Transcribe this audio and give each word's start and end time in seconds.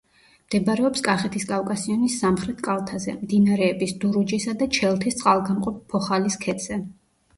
მდებარეობს 0.43 1.03
კახეთის 1.07 1.43
კავკასიონის 1.49 2.15
სამხრეთ 2.23 2.63
კალთაზე, 2.69 3.15
მდინარეების 3.19 3.95
დურუჯისა 4.05 4.57
და 4.63 4.69
ჩელთის 4.79 5.21
წყალგამყოფ 5.23 5.81
ფოხალის 5.93 6.39
ქედზე. 6.47 6.81